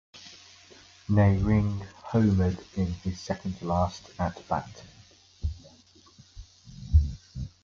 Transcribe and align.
Naehring 1.07 1.85
homered 2.09 2.57
in 2.75 2.87
his 2.91 3.19
second 3.19 3.59
to 3.59 3.65
last 3.65 4.09
at 4.17 4.35
bat. 4.47 4.81